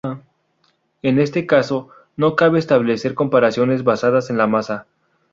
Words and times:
En 1.03 1.19
este 1.19 1.45
caso, 1.45 1.89
no 2.17 2.35
cabe 2.35 2.57
establecer 2.57 3.13
comparaciones 3.13 3.83
basadas 3.83 4.31
en 4.31 4.37
la 4.39 4.47
masa. 4.47 4.87